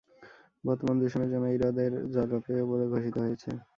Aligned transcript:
বর্তমানে 0.63 0.99
দূষণের 1.01 1.29
জন্য 1.33 1.45
এই 1.47 1.57
হ্রদের 1.59 1.91
জল 2.13 2.29
অপেয় 2.37 2.63
বলে 2.71 2.85
ঘোষিত 2.93 3.15
হয়েছে। 3.23 3.49